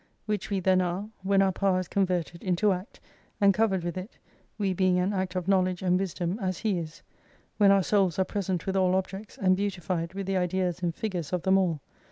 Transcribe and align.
Which 0.25 0.49
we 0.49 0.59
then 0.59 0.81
are, 0.81 1.09
when 1.21 1.43
our 1.43 1.51
power 1.51 1.77
is 1.77 1.87
converted 1.87 2.41
into 2.41 2.71
Act, 2.71 2.99
and 3.39 3.53
covered 3.53 3.83
with 3.83 3.95
it, 3.99 4.17
we 4.57 4.73
being 4.73 4.97
an 4.97 5.13
Act 5.13 5.35
of 5.35 5.47
KNOWLEDGE 5.47 5.83
and 5.83 5.99
WISDOM 5.99 6.39
as 6.39 6.57
He 6.57 6.79
is: 6.79 7.03
When 7.57 7.69
our 7.69 7.83
Souls 7.83 8.17
are 8.17 8.25
present 8.25 8.65
with 8.65 8.75
all 8.75 8.95
objects, 8.95 9.37
and 9.37 9.55
beautified 9.55 10.15
with 10.15 10.25
the 10.25 10.37
ideas 10.37 10.81
and 10.81 10.95
figures 10.95 11.31
of 11.33 11.43
them 11.43 11.59
all. 11.59 11.81